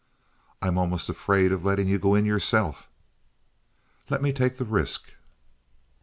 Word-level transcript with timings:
"I'm 0.63 0.79
almost 0.79 1.09
afraid 1.09 1.51
of 1.51 1.63
letting 1.63 1.87
you 1.87 1.99
go 1.99 2.15
in 2.15 2.25
yourself." 2.25 2.89
"Let 4.09 4.23
me 4.23 4.33
take 4.33 4.57
the 4.57 4.65
risk." 4.65 5.13